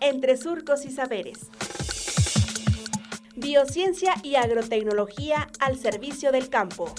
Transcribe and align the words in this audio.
entre 0.00 0.36
surcos 0.36 0.84
y 0.84 0.90
saberes. 0.90 1.50
Biociencia 3.36 4.14
y 4.22 4.36
agrotecnología 4.36 5.48
al 5.60 5.78
servicio 5.78 6.32
del 6.32 6.48
campo. 6.48 6.92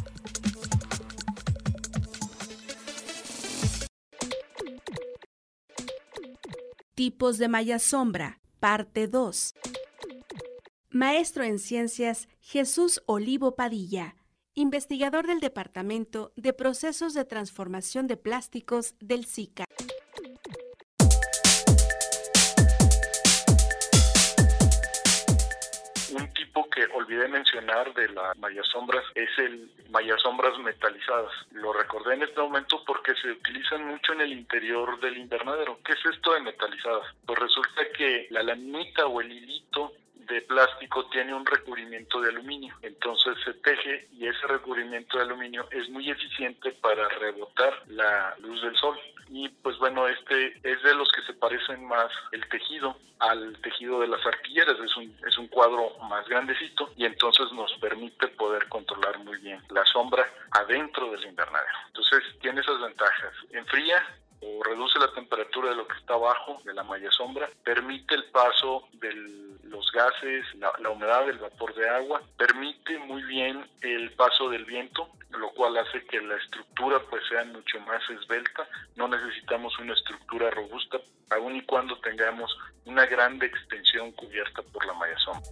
Tipos 6.94 7.38
de 7.38 7.48
malla 7.48 7.80
sombra, 7.80 8.40
parte 8.60 9.08
2. 9.08 9.54
Maestro 10.90 11.44
en 11.44 11.60
Ciencias 11.60 12.28
Jesús 12.40 13.04
Olivo 13.06 13.56
Padilla, 13.56 14.16
investigador 14.56 15.28
del 15.28 15.40
Departamento 15.40 16.34
de 16.36 16.54
Procesos 16.54 17.14
de 17.14 17.24
Transformación 17.24 18.08
de 18.08 18.18
Plásticos 18.18 18.96
del 19.00 19.26
SICA. 19.26 19.66
Que 26.78 26.86
olvidé 26.94 27.28
mencionar 27.28 27.92
de 27.96 28.08
las 28.10 28.38
sombras 28.72 29.04
es 29.16 29.30
el 29.40 29.72
sombras 30.22 30.58
metalizadas. 30.60 31.32
Lo 31.52 31.74
recordé 31.74 32.14
en 32.14 32.24
este 32.24 32.40
momento 32.40 32.84
porque 32.86 33.16
se 33.16 33.32
utilizan 33.32 33.86
mucho 33.86 34.14
en 34.14 34.22
el 34.22 34.34
interior 34.34 35.00
del 35.00 35.18
invernadero. 35.18 35.80
¿Qué 35.84 35.94
es 35.94 36.06
esto 36.06 36.34
de 36.34 36.42
metalizadas? 36.42 37.08
Pues 37.26 37.40
resulta 37.40 37.82
que 37.98 38.28
la 38.30 38.44
laminita 38.44 39.08
o 39.08 39.22
el 39.22 39.32
hilito 39.32 39.94
de 40.14 40.42
plástico 40.42 41.08
tiene 41.10 41.34
un 41.34 41.46
recubrimiento 41.46 42.22
de 42.22 42.30
aluminio. 42.30 42.76
Entonces 42.84 43.36
se 43.44 43.54
teje 43.56 44.08
y 44.12 44.28
ese 44.28 44.46
recubrimiento 44.48 45.18
de 45.18 45.24
aluminio 45.24 45.68
es 45.72 45.90
muy 45.90 46.10
eficiente 46.12 46.72
para 46.74 47.08
rebotar 47.10 47.74
la 47.88 48.36
luz 48.40 48.62
del 48.62 48.76
sol. 48.76 49.00
Y 49.30 49.50
pues 49.50 49.78
bueno, 49.78 50.08
este 50.08 50.60
es 50.64 50.82
de 50.84 50.96
los 50.96 51.12
que 51.12 51.22
se 51.24 51.34
parecen 51.34 51.86
más 51.86 52.12
el 52.32 52.48
tejido 52.50 52.98
al 53.20 53.58
tejido 53.62 54.00
de 54.00 54.08
las 54.08 54.26
arpilleras. 54.26 54.80
Es 54.80 54.96
un, 54.96 55.16
es 55.28 55.38
un 55.38 55.48
cuadro 55.48 55.98
más 56.10 56.28
grandecito 56.28 56.92
y 56.96 57.06
entonces 57.06 57.52
nos 57.52 57.74
permite 57.80 58.28
poder 58.30 58.68
controlar 58.70 59.20
muy 59.20 59.38
bien 59.40 59.62
la 59.70 59.86
sombra 59.86 60.26
adentro 60.52 61.12
del 61.12 61.26
invernadero. 61.26 61.78
Entonces 61.88 62.24
tiene 62.42 62.62
esas 62.62 62.80
ventajas. 62.80 63.34
Enfría 63.52 64.04
o 64.42 64.64
reduce 64.64 65.00
la 65.00 65.12
temperatura 65.14 65.70
de 65.70 65.76
lo 65.76 65.88
que 65.88 65.98
está 65.98 66.14
abajo 66.14 66.62
de 66.64 66.74
la 66.74 66.84
malla 66.84 67.12
sombra, 67.12 67.50
permite 67.64 68.16
el 68.16 68.26
paso 68.26 68.88
de 68.94 69.12
los 69.64 69.92
gases, 69.92 70.46
la, 70.56 70.90
humedad, 70.90 71.28
el 71.30 71.40
vapor 71.40 71.74
de 71.76 71.90
agua, 71.90 72.22
permite 72.38 72.98
muy 73.00 73.24
bien 73.24 73.66
el 73.82 74.12
paso 74.12 74.50
del 74.50 74.66
viento, 74.66 75.10
lo 75.38 75.50
cual 75.52 75.78
hace 75.78 76.04
que 76.06 76.20
la 76.22 76.36
estructura 76.36 77.00
pues 77.10 77.24
sea 77.30 77.44
mucho 77.46 77.80
más 77.82 78.02
esbelta, 78.10 78.68
no 78.96 79.08
necesitamos 79.08 79.78
una 79.80 79.94
estructura 79.94 80.50
robusta, 80.52 80.98
aun 81.30 81.56
y 81.56 81.62
cuando 81.64 81.98
tengamos 82.00 82.56
una 82.86 83.06
grande 83.06 83.46
extensión 83.46 84.12
cubierta 84.14 84.62
por 84.64 84.86
la 84.86 84.94
malla 84.94 85.18
sombra. 85.20 85.52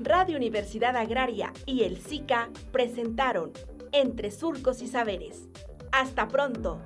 Radio 0.00 0.36
Universidad 0.36 0.96
Agraria 0.96 1.52
y 1.66 1.84
el 1.84 1.96
SICA 1.96 2.48
presentaron 2.72 3.52
Entre 3.92 4.30
Surcos 4.30 4.80
y 4.82 4.86
Saberes. 4.86 5.48
Hasta 5.92 6.28
pronto. 6.28 6.80